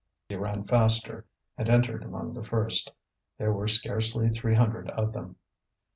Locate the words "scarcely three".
3.67-4.55